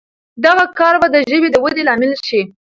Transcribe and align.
دغه 0.45 0.65
کار 0.79 0.95
به 1.01 1.07
د 1.13 1.17
ژبې 1.29 1.49
د 1.51 1.55
ودې 1.63 1.83
لامل 1.87 2.13
شي. 2.27 2.41